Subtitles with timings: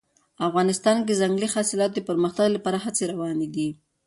[0.47, 3.69] افغانستان کې د ځنګلي حاصلاتو د پرمختګ لپاره هڅې روانې دي.